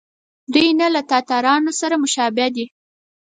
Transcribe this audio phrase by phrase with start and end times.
[0.53, 2.65] دوی نه له تاتارانو سره مشابه دي.